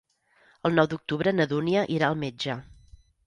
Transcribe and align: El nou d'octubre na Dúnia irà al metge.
El 0.69 0.73
nou 0.77 0.87
d'octubre 0.93 1.33
na 1.41 1.47
Dúnia 1.53 1.85
irà 1.99 2.09
al 2.09 2.19
metge. 2.25 2.57